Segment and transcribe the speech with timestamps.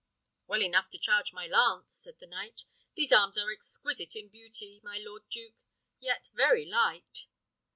[0.47, 2.63] "Well enough to charge my lance," said the knight.
[2.95, 5.63] "These arms are exquisite in beauty, my lord duke,
[5.99, 7.27] yet very light."